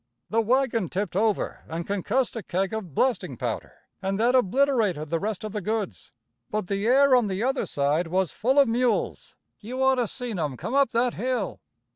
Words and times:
The 0.31 0.41
wagon 0.41 0.89
tipped 0.89 1.15
over 1.15 1.63
and 1.67 1.85
concussed 1.85 2.35
a 2.35 2.41
keg 2.41 2.73
of 2.73 2.95
blasting 2.95 3.37
powder, 3.37 3.73
and 4.01 4.19
that 4.19 4.33
obliterated 4.33 5.11
the 5.11 5.19
rest 5.19 5.43
of 5.43 5.51
the 5.51 5.61
goods. 5.61 6.11
"But 6.49 6.65
the 6.65 6.87
air 6.87 7.15
on 7.15 7.27
the 7.27 7.43
other 7.43 7.67
side 7.67 8.07
was 8.07 8.31
full 8.31 8.57
of 8.57 8.67
mules. 8.67 9.35
You 9.59 9.83
ought 9.83 9.95
to 10.01 10.07
seen 10.07 10.39
'em 10.39 10.57
come 10.57 10.73
up 10.73 10.89
that 10.93 11.13
hill! 11.13 11.59